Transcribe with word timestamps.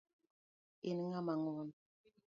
In 0.89 0.97
ing'ama 1.05 1.33
ngwon. 1.41 1.67